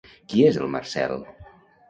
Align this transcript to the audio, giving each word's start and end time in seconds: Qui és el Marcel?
Qui 0.31 0.41
és 0.47 0.57
el 0.61 0.71
Marcel? 0.77 1.15